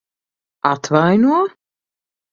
[0.71, 1.35] Atvaino?